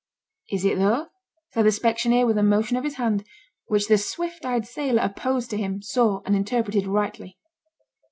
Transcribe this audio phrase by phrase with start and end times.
[0.49, 1.09] 'Is it though?'
[1.53, 3.23] said the specksioneer, with a motion of his hand,
[3.67, 7.37] which the swift eyed sailor opposed to him saw and interpreted rightly.